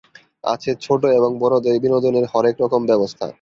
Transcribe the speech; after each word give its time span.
আছে 0.43 0.71
ছোট 0.83 1.01
এবং 1.17 1.31
বড়দের 1.41 1.75
বিনোদনের 1.83 2.25
হরেক 2.31 2.55
রকম 2.63 2.81
ব্যবস্থা। 2.89 3.25